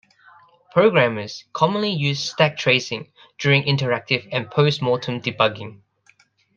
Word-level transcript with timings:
Programmers 0.73 1.43
commonly 1.53 1.91
use 1.91 2.31
stack 2.31 2.57
tracing 2.57 3.11
during 3.37 3.61
interactive 3.65 4.27
and 4.31 4.49
post-mortem 4.49 5.21
debugging. 5.21 5.81